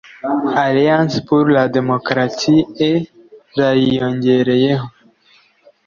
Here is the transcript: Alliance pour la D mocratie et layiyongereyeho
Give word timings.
Alliance 0.65 1.19
pour 1.23 1.45
la 1.45 1.69
D 1.69 1.79
mocratie 1.79 2.65
et 2.79 3.07
layiyongereyeho 3.55 4.87